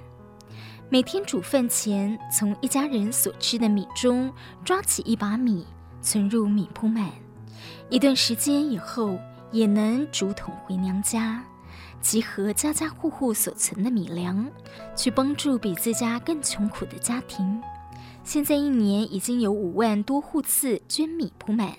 [0.88, 4.32] 每天煮饭前从一家人所吃的米中
[4.64, 5.66] 抓起一把米
[6.00, 7.10] 存入米铺满，
[7.90, 9.18] 一段时间以后
[9.52, 11.44] 也能竹筒回娘家，
[12.00, 14.50] 集合家家户户所存的米粮，
[14.96, 17.62] 去帮助比自家更穷苦的家庭。
[18.22, 21.74] 现在一年已经有五万多户次捐米铺满，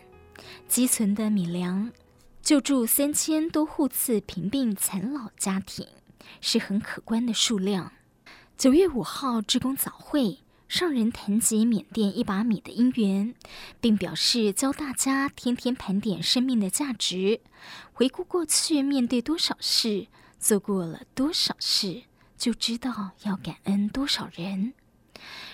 [0.68, 1.92] 积存的米粮。
[2.46, 5.88] 救助三千多户次贫病残老家庭，
[6.42, 7.92] 是很可观的数量。
[8.56, 13.34] 九月五号，职工早会，上人谈及缅甸一把米的因缘，
[13.82, 17.42] 并表示教大家天天盘点生命的价值，
[17.94, 20.06] 回顾过去面对多少事，
[20.38, 22.04] 做过了多少事，
[22.38, 24.76] 就知道要感恩多少人，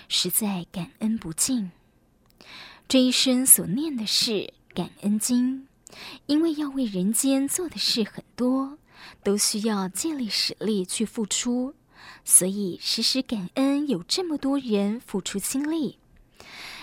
[0.08, 1.70] 实在感恩不尽。
[2.86, 5.68] 这一生所念的是感恩经。
[6.26, 8.78] 因为要为人间做的事很多，
[9.22, 11.74] 都需要借力使力去付出，
[12.24, 15.98] 所以时时感恩有这么多人付出心力，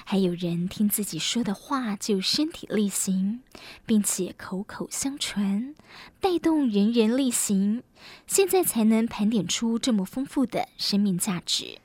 [0.06, 3.42] 还有人听自己说的话就身体力行，
[3.86, 5.76] 并且口口相传，
[6.20, 7.84] 带动人人力行，
[8.28, 11.80] 现在才能盘点出这么丰富的生命价值。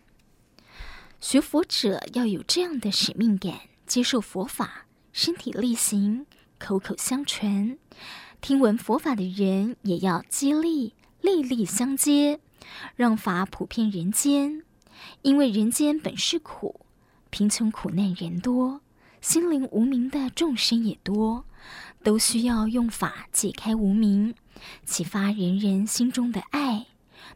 [1.20, 6.26] 学佛者要有这样的使命感，接受佛法，身体力行。
[6.59, 7.76] 口口相传，
[8.40, 12.40] 听闻佛法的人也要激励，粒粒相接，
[12.96, 14.62] 让法普遍人间。
[15.22, 16.80] 因为人间本是苦，
[17.28, 18.80] 贫穷苦难人多，
[19.20, 21.44] 心灵无明的众生也多，
[22.02, 24.34] 都需要用法解开无明，
[24.86, 26.86] 启发人人心中的爱，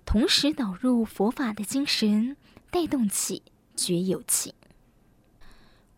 [0.06, 2.36] 同时导入佛法的精神，
[2.70, 3.42] 带动起
[3.76, 4.54] 觉有情。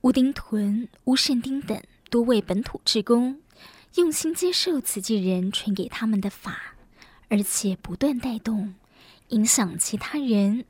[0.01, 1.81] 乌丁屯、乌肾丁等。
[2.11, 3.41] 多位本土志工
[3.95, 6.75] 用心接受慈济人传给他们的法，
[7.29, 8.75] 而且不断带动、
[9.29, 10.65] 影响其他人。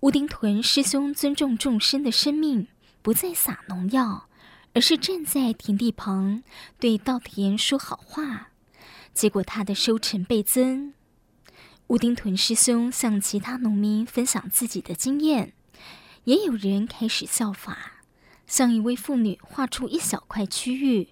[0.00, 2.66] 乌丁屯师兄尊重众生的生命，
[3.00, 4.28] 不再撒农药，
[4.74, 6.42] 而是站在田地旁
[6.80, 8.50] 对稻田说好话，
[9.14, 10.92] 结果他的收成倍增。
[11.86, 15.52] 乌丁屯师兄向其他农民分享自己的经验，
[16.24, 17.95] 也有人开始效法，
[18.46, 21.08] 向一位妇女画出一小块区域，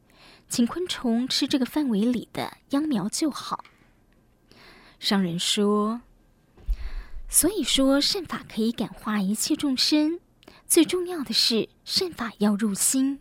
[0.48, 3.64] 请昆虫吃这个范围里的秧苗就好。
[4.98, 6.00] 商人说。
[7.26, 10.20] 所以说，善法可以感化一切众生。
[10.68, 13.18] 最重要的是，善法要入心。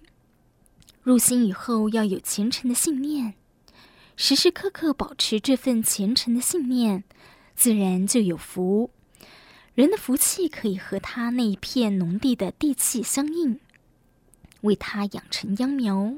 [1.01, 3.33] 入心以后，要有虔诚的信念，
[4.15, 7.03] 时时刻刻保持这份虔诚的信念，
[7.55, 8.91] 自然就有福。
[9.73, 13.59] 人的福气可以和他那一片农地的地气相应，
[14.63, 16.15] 为他养成秧苗，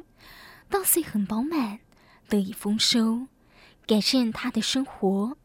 [0.70, 1.82] 稻穗很饱满，
[2.28, 3.28] 得以丰收，
[3.86, 5.38] 改善他的生活。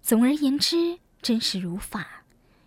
[0.00, 0.98] 总而言之。
[1.22, 2.22] 真实如法，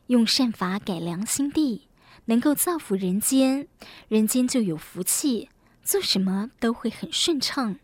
[0.07, 1.87] 用善法改良心地，
[2.25, 3.69] 能够造福人间，
[4.09, 5.47] 人间就有福气，
[5.81, 7.77] 做什么都会很顺畅。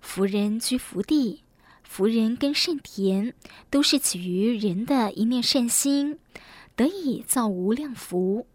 [0.00, 1.42] 福人居福地，
[1.82, 3.34] 福人耕善田，
[3.68, 6.18] 都是起于人的一念善心，
[6.74, 8.46] 得以造无量福。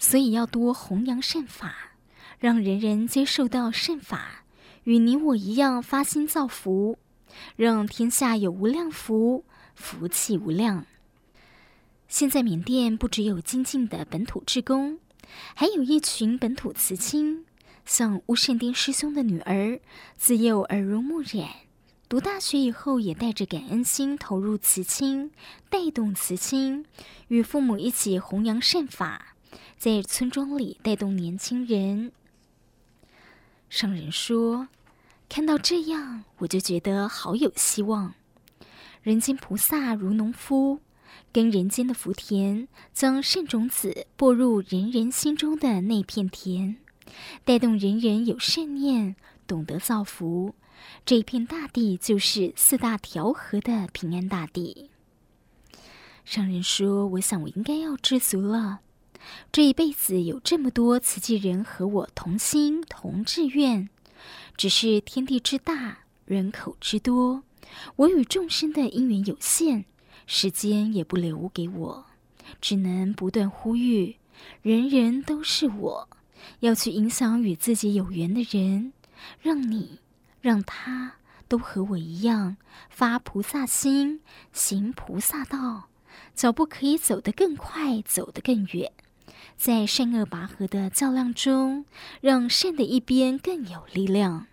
[0.00, 1.92] 所以要多弘扬善法，
[2.40, 4.44] 让人人接受到善法，
[4.82, 6.98] 与你我一样发心造福，
[7.54, 9.44] 让天下有无量福。
[9.74, 10.84] 福气无量。
[12.08, 14.98] 现在缅甸不只有精进的本土志工，
[15.54, 17.46] 还有一群本土慈亲，
[17.86, 19.80] 像乌善丁师兄的女儿，
[20.16, 21.48] 自幼耳濡目染，
[22.10, 25.30] 读大学以后也带着感恩心投入慈亲，
[25.70, 26.84] 带动慈亲，
[27.28, 29.29] 与父母一起弘扬善法，
[29.80, 32.12] 在村庄里带动年轻人。
[33.70, 34.68] 商人说，
[35.26, 38.12] 看到这样，我就觉得好有希望。
[39.00, 40.80] 人间菩萨如农夫，
[41.32, 46.76] 跟人间的福田，将善种子播入人人心中的那片田，
[47.46, 49.16] 带动人人有善念，
[49.46, 50.54] 懂得造福。
[51.06, 54.90] 这一片大地就是四大调和的平安大地。
[56.26, 58.80] 商人说：“我想我应该要知足了。
[59.52, 63.88] 这一辈子有这么多慈济人和我同心同志愿，
[64.56, 67.42] 只是天地之大，人口之多。”
[67.94, 69.84] 我与众生的因缘有限，
[70.26, 72.06] 时间也不留给我，
[72.60, 74.16] 只能不断呼吁，
[74.62, 76.08] 人人都是我，
[76.60, 78.92] 要去影响与自己有缘的人，
[79.40, 80.00] 让你、
[80.40, 81.14] 让他
[81.46, 82.56] 都和我一样
[82.88, 84.20] 发菩萨心，
[84.52, 85.90] 行菩萨道，
[86.34, 88.90] 脚步可以走得更快，走得更远，
[89.56, 91.84] 在善恶拔河的较量中，
[92.20, 94.46] 让善的一边更有力量。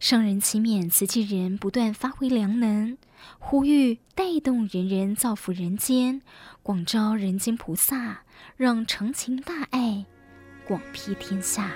[0.00, 2.98] 上人祈勉慈济人不断发挥良能，
[3.38, 6.20] 呼吁带动人人造福人间，
[6.62, 8.22] 广招人间菩萨，
[8.56, 10.04] 让长情大爱
[10.66, 11.70] 广披天下。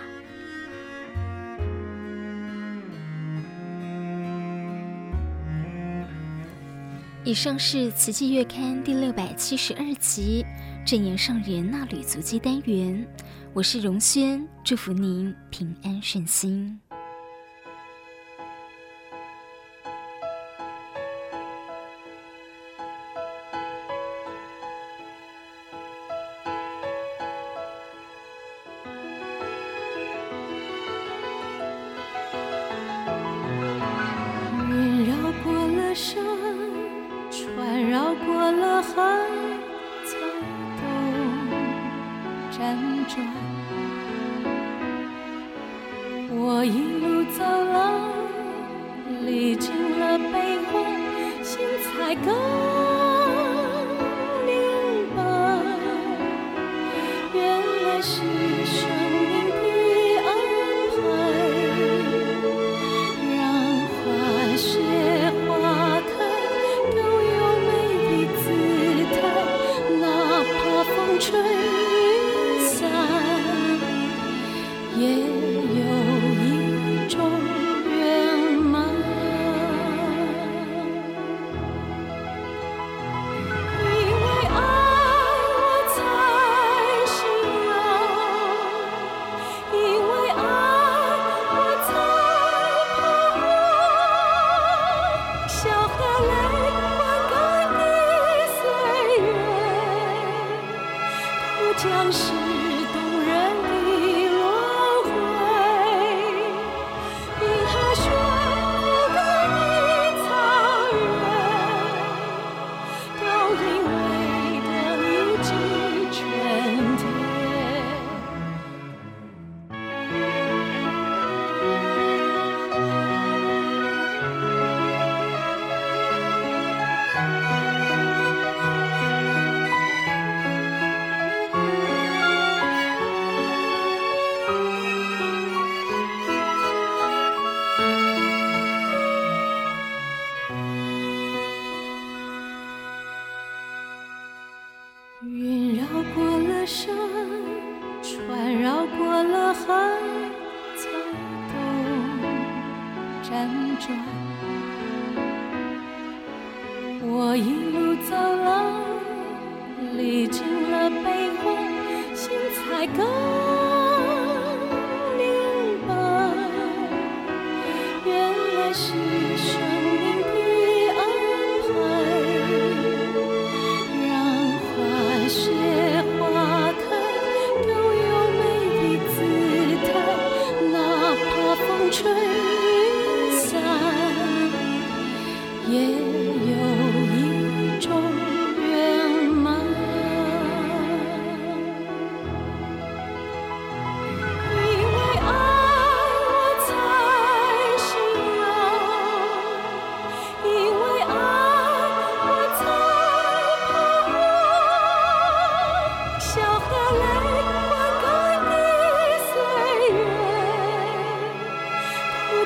[7.24, 10.47] 以上是《慈济月刊》第六百七十二集
[10.89, 13.07] 正言上人纳履足迹单元，
[13.53, 16.80] 我是荣轩，祝福您平安顺心。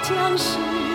[0.02, 0.91] 将是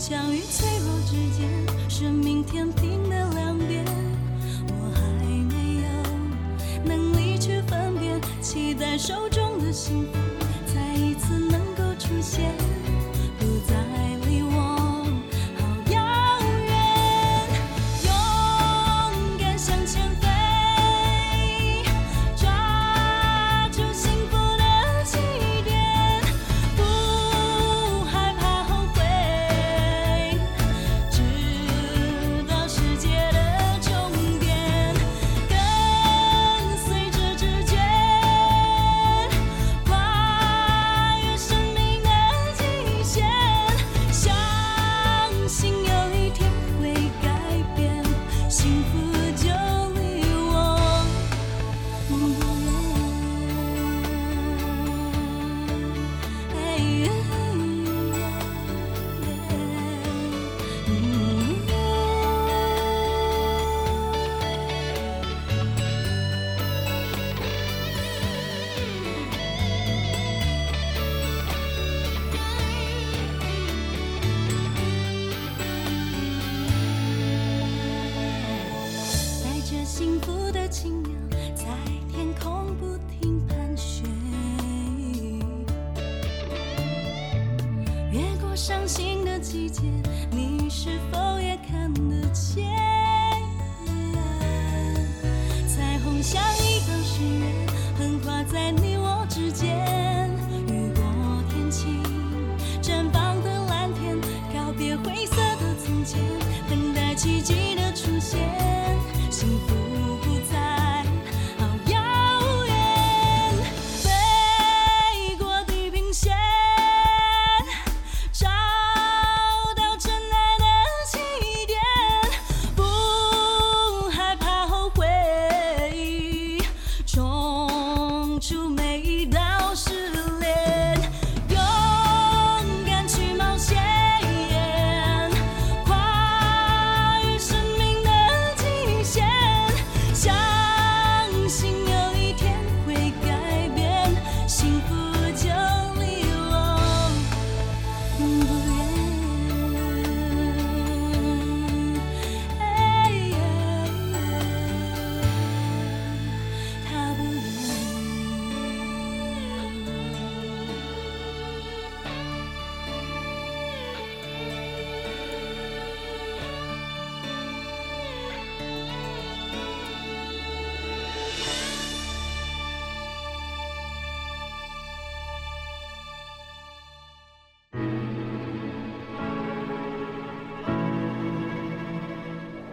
[0.00, 1.46] 强与脆弱之间
[1.90, 2.99] 是明天平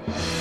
[0.07, 0.36] Bye.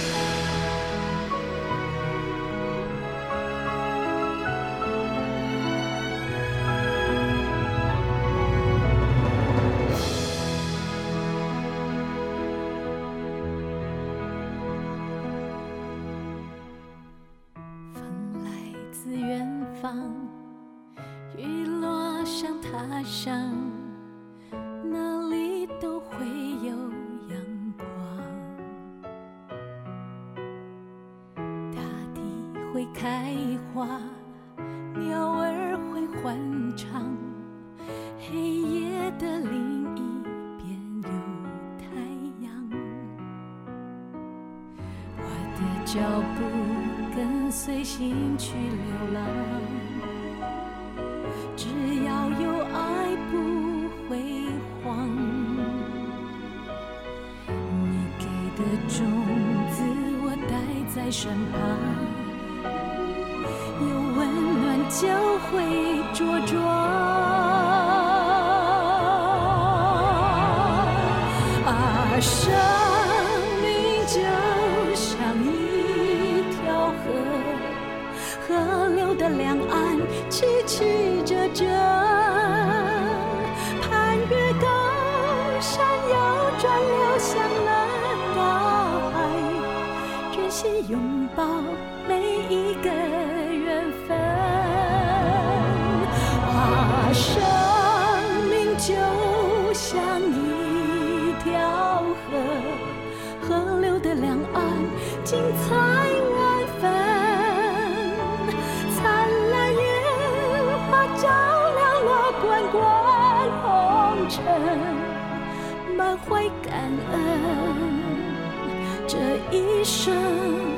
[119.07, 119.17] 这
[119.53, 120.76] 一生。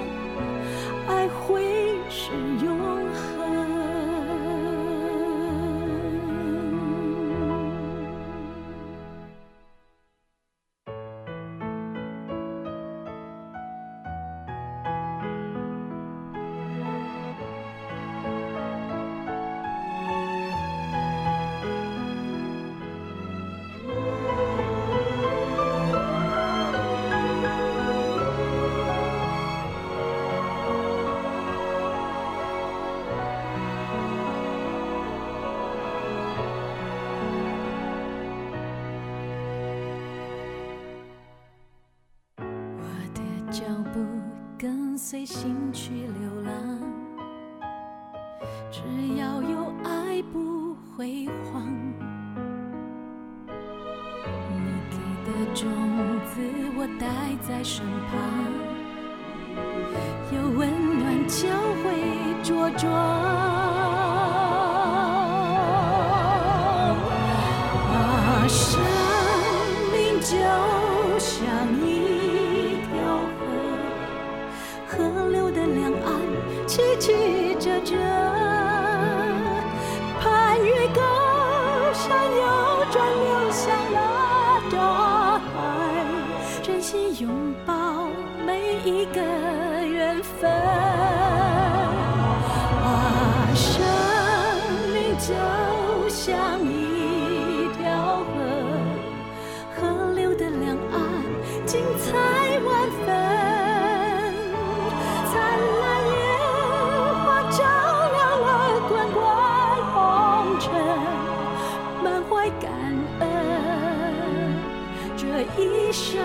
[115.57, 116.21] 一生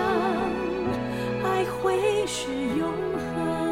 [1.42, 2.92] 爱会是永
[3.34, 3.63] 恒。